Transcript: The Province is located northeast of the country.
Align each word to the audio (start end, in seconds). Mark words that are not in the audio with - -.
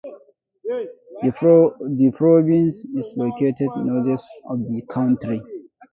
The 1.21 2.13
Province 2.15 2.85
is 2.95 3.13
located 3.15 3.69
northeast 3.85 4.31
of 4.49 4.61
the 4.67 4.81
country. 4.91 5.43